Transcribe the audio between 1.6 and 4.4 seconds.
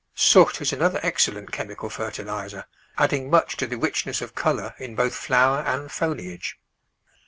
ical fertiliser, adding much to the richness of